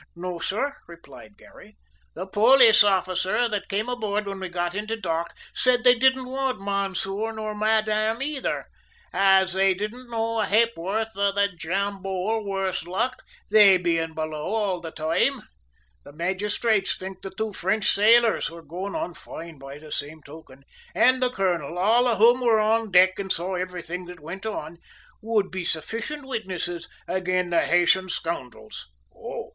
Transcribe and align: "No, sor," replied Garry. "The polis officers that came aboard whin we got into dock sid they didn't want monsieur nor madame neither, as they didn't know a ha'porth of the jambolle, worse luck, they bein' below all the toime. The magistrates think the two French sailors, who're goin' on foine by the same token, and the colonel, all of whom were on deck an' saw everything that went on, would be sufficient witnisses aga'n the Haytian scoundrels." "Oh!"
"No, 0.15 0.39
sor," 0.39 0.77
replied 0.87 1.37
Garry. 1.37 1.77
"The 2.15 2.25
polis 2.25 2.83
officers 2.83 3.51
that 3.51 3.69
came 3.69 3.87
aboard 3.87 4.23
whin 4.25 4.39
we 4.39 4.49
got 4.49 4.73
into 4.73 4.97
dock 4.99 5.31
sid 5.53 5.83
they 5.83 5.93
didn't 5.93 6.25
want 6.25 6.59
monsieur 6.59 7.31
nor 7.31 7.53
madame 7.53 8.17
neither, 8.17 8.65
as 9.13 9.53
they 9.53 9.75
didn't 9.75 10.09
know 10.09 10.39
a 10.39 10.45
ha'porth 10.47 11.15
of 11.15 11.35
the 11.35 11.49
jambolle, 11.55 12.43
worse 12.43 12.83
luck, 12.87 13.21
they 13.51 13.77
bein' 13.77 14.15
below 14.15 14.55
all 14.55 14.81
the 14.81 14.89
toime. 14.89 15.43
The 16.03 16.13
magistrates 16.13 16.97
think 16.97 17.21
the 17.21 17.29
two 17.29 17.53
French 17.53 17.91
sailors, 17.93 18.47
who're 18.47 18.63
goin' 18.63 18.95
on 18.95 19.13
foine 19.13 19.59
by 19.59 19.77
the 19.77 19.91
same 19.91 20.23
token, 20.23 20.63
and 20.95 21.21
the 21.21 21.29
colonel, 21.29 21.77
all 21.77 22.07
of 22.07 22.17
whom 22.17 22.41
were 22.41 22.59
on 22.59 22.89
deck 22.91 23.19
an' 23.19 23.29
saw 23.29 23.53
everything 23.53 24.05
that 24.05 24.19
went 24.19 24.47
on, 24.47 24.79
would 25.21 25.51
be 25.51 25.63
sufficient 25.63 26.25
witnisses 26.25 26.89
aga'n 27.07 27.51
the 27.51 27.61
Haytian 27.61 28.09
scoundrels." 28.09 28.87
"Oh!" 29.15 29.49